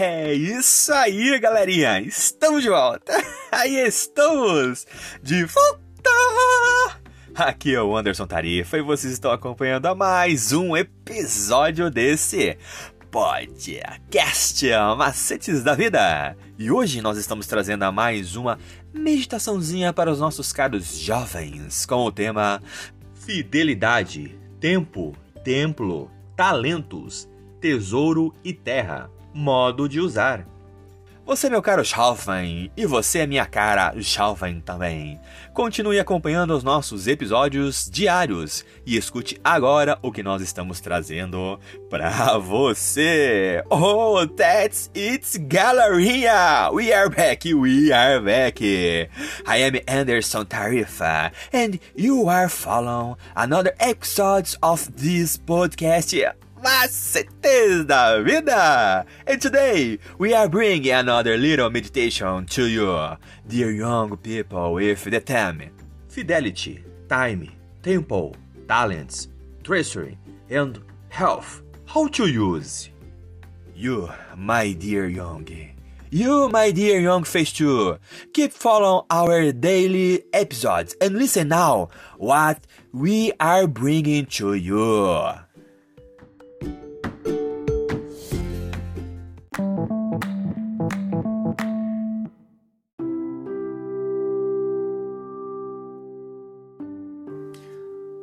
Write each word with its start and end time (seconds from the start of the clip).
É 0.00 0.32
isso 0.32 0.92
aí, 0.92 1.36
galerinha! 1.40 2.00
Estamos 2.00 2.62
de 2.62 2.68
volta! 2.68 3.12
Aí 3.50 3.84
estamos! 3.84 4.86
De 5.20 5.44
volta! 5.44 7.00
Aqui 7.34 7.74
é 7.74 7.82
o 7.82 7.96
Anderson 7.96 8.24
Tarifa 8.24 8.78
e 8.78 8.80
vocês 8.80 9.12
estão 9.12 9.32
acompanhando 9.32 9.86
a 9.86 9.96
mais 9.96 10.52
um 10.52 10.76
episódio 10.76 11.90
desse 11.90 12.56
podcast 13.10 14.70
Macetes 14.96 15.64
da 15.64 15.74
Vida. 15.74 16.36
E 16.56 16.70
hoje 16.70 17.02
nós 17.02 17.18
estamos 17.18 17.48
trazendo 17.48 17.82
a 17.82 17.90
mais 17.90 18.36
uma 18.36 18.56
meditaçãozinha 18.94 19.92
para 19.92 20.12
os 20.12 20.20
nossos 20.20 20.52
caros 20.52 20.96
jovens 20.96 21.84
com 21.84 22.04
o 22.04 22.12
tema 22.12 22.62
Fidelidade, 23.14 24.38
Tempo, 24.60 25.16
Templo, 25.42 26.08
Talentos, 26.36 27.28
Tesouro 27.60 28.32
e 28.44 28.52
Terra. 28.52 29.10
Modo 29.40 29.88
de 29.88 30.00
usar. 30.00 30.44
Você, 31.24 31.48
meu 31.48 31.62
caro 31.62 31.84
jovem, 31.84 32.72
e 32.76 32.84
você, 32.84 33.24
minha 33.24 33.46
cara 33.46 33.92
jovem 33.96 34.60
também. 34.60 35.20
Continue 35.54 36.00
acompanhando 36.00 36.56
os 36.56 36.64
nossos 36.64 37.06
episódios 37.06 37.88
diários 37.88 38.64
e 38.84 38.96
escute 38.96 39.40
agora 39.44 39.96
o 40.02 40.10
que 40.10 40.24
nós 40.24 40.42
estamos 40.42 40.80
trazendo 40.80 41.60
para 41.88 42.36
você. 42.38 43.62
Oh, 43.70 44.26
that's 44.26 44.90
it, 44.96 45.38
galerinha! 45.38 46.72
We 46.72 46.92
are 46.92 47.08
back, 47.08 47.54
we 47.54 47.92
are 47.92 48.20
back. 48.20 48.60
I 48.60 49.08
am 49.46 49.80
Anderson 49.86 50.46
Tarifa, 50.46 51.30
and 51.52 51.78
you 51.94 52.28
are 52.28 52.48
following 52.48 53.14
another 53.36 53.72
episode 53.78 54.56
of 54.60 54.90
this 54.96 55.36
podcast 55.36 56.12
macetes 56.62 57.86
da 57.86 58.22
vida! 58.22 59.06
And 59.26 59.40
today 59.40 59.98
we 60.18 60.34
are 60.34 60.48
bringing 60.48 60.92
another 60.92 61.36
little 61.36 61.70
meditation 61.70 62.46
to 62.46 62.66
you, 62.66 63.16
dear 63.46 63.70
young 63.70 64.16
people, 64.16 64.74
with 64.74 65.04
the 65.04 65.20
theme 65.20 65.70
Fidelity, 66.08 66.84
Time, 67.08 67.50
Temple, 67.82 68.36
Talents, 68.66 69.28
Treasury, 69.62 70.18
and 70.50 70.80
Health. 71.10 71.62
How 71.86 72.08
to 72.08 72.26
use? 72.26 72.90
You, 73.74 74.10
my 74.36 74.72
dear 74.72 75.08
young. 75.08 75.48
You, 76.10 76.48
my 76.48 76.70
dear 76.70 77.00
young 77.00 77.24
face 77.24 77.52
too, 77.52 77.98
keep 78.32 78.52
following 78.52 79.04
our 79.10 79.52
daily 79.52 80.24
episodes 80.32 80.96
and 81.00 81.16
listen 81.16 81.48
now 81.48 81.90
what 82.16 82.66
we 82.92 83.32
are 83.38 83.66
bringing 83.66 84.24
to 84.40 84.54
you. 84.54 85.47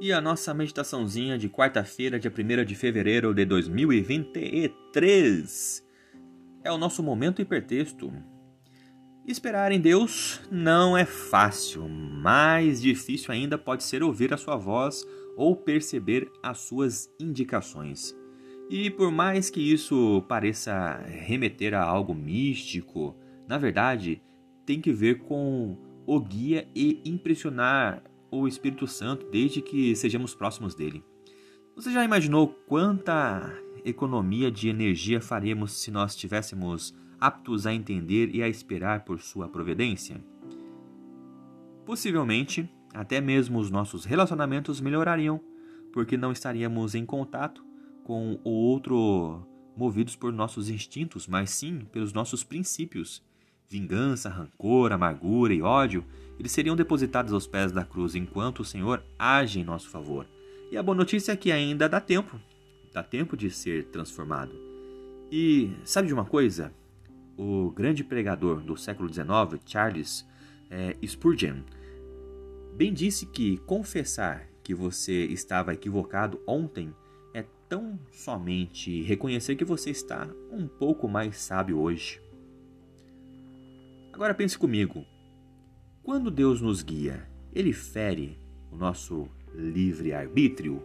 E 0.00 0.12
a 0.14 0.20
nossa 0.20 0.54
meditaçãozinha 0.54 1.36
de 1.36 1.50
quarta-feira, 1.50 2.18
dia 2.18 2.32
1 2.32 2.64
de 2.64 2.74
fevereiro 2.74 3.34
de 3.34 3.44
2023 3.44 5.86
é 6.64 6.72
o 6.72 6.78
nosso 6.78 7.02
momento 7.02 7.42
hipertexto. 7.42 8.10
Esperar 9.26 9.72
em 9.72 9.80
Deus 9.80 10.40
não 10.50 10.96
é 10.96 11.04
fácil, 11.04 11.86
mais 11.86 12.80
difícil 12.80 13.30
ainda 13.30 13.58
pode 13.58 13.84
ser 13.84 14.02
ouvir 14.02 14.32
a 14.32 14.38
sua 14.38 14.56
voz 14.56 15.06
ou 15.36 15.54
perceber 15.54 16.32
as 16.42 16.60
suas 16.60 17.10
indicações. 17.20 18.16
E 18.70 18.88
por 18.88 19.12
mais 19.12 19.50
que 19.50 19.60
isso 19.60 20.24
pareça 20.26 20.96
remeter 21.04 21.74
a 21.74 21.82
algo 21.82 22.14
místico, 22.14 23.14
na 23.46 23.58
verdade 23.58 24.22
tem 24.64 24.80
que 24.80 24.94
ver 24.94 25.18
com 25.18 25.76
o 26.06 26.18
guia 26.18 26.66
e 26.74 27.02
impressionar 27.04 28.02
o 28.30 28.46
Espírito 28.46 28.86
Santo 28.86 29.26
desde 29.30 29.60
que 29.60 29.94
sejamos 29.96 30.34
próximos 30.34 30.74
dele. 30.74 31.04
Você 31.74 31.92
já 31.92 32.04
imaginou 32.04 32.48
quanta 32.66 33.52
economia 33.84 34.50
de 34.50 34.68
energia 34.68 35.20
faríamos 35.20 35.72
se 35.72 35.90
nós 35.90 36.12
estivéssemos 36.12 36.94
aptos 37.18 37.66
a 37.66 37.72
entender 37.72 38.34
e 38.34 38.42
a 38.42 38.48
esperar 38.48 39.04
por 39.04 39.20
sua 39.20 39.48
providência? 39.48 40.22
Possivelmente, 41.84 42.68
até 42.94 43.20
mesmo 43.20 43.58
os 43.58 43.70
nossos 43.70 44.04
relacionamentos 44.04 44.80
melhorariam, 44.80 45.40
porque 45.92 46.16
não 46.16 46.32
estaríamos 46.32 46.94
em 46.94 47.04
contato 47.04 47.64
com 48.04 48.38
o 48.44 48.50
outro 48.50 49.46
movidos 49.76 50.16
por 50.16 50.32
nossos 50.32 50.68
instintos, 50.68 51.26
mas 51.26 51.50
sim 51.50 51.80
pelos 51.90 52.12
nossos 52.12 52.44
princípios. 52.44 53.22
Vingança, 53.70 54.28
rancor, 54.28 54.90
amargura 54.90 55.54
e 55.54 55.62
ódio 55.62 56.04
eles 56.40 56.50
seriam 56.50 56.74
depositados 56.74 57.32
aos 57.32 57.46
pés 57.46 57.70
da 57.70 57.84
cruz 57.84 58.16
enquanto 58.16 58.60
o 58.60 58.64
Senhor 58.64 59.00
age 59.16 59.60
em 59.60 59.64
nosso 59.64 59.88
favor. 59.88 60.26
E 60.72 60.76
a 60.76 60.82
boa 60.82 60.96
notícia 60.96 61.30
é 61.32 61.36
que 61.36 61.52
ainda 61.52 61.88
dá 61.88 62.00
tempo, 62.00 62.40
dá 62.92 63.02
tempo 63.02 63.36
de 63.36 63.48
ser 63.48 63.84
transformado. 63.86 64.52
E 65.30 65.70
sabe 65.84 66.08
de 66.08 66.14
uma 66.14 66.24
coisa? 66.24 66.72
O 67.36 67.70
grande 67.70 68.02
pregador 68.02 68.60
do 68.60 68.76
século 68.76 69.12
XIX, 69.12 69.62
Charles 69.64 70.26
é, 70.68 70.96
Spurgeon, 71.06 71.60
bem 72.74 72.92
disse 72.92 73.24
que 73.26 73.58
confessar 73.58 74.48
que 74.64 74.74
você 74.74 75.26
estava 75.26 75.74
equivocado 75.74 76.40
ontem 76.44 76.92
é 77.32 77.44
tão 77.68 78.00
somente 78.10 79.02
reconhecer 79.02 79.54
que 79.54 79.64
você 79.64 79.90
está 79.90 80.28
um 80.50 80.66
pouco 80.66 81.06
mais 81.06 81.36
sábio 81.36 81.78
hoje. 81.78 82.20
Agora 84.12 84.34
pense 84.34 84.58
comigo, 84.58 85.04
quando 86.02 86.30
Deus 86.30 86.60
nos 86.60 86.82
guia, 86.82 87.28
ele 87.52 87.72
fere 87.72 88.38
o 88.70 88.76
nosso 88.76 89.28
livre-arbítrio? 89.54 90.84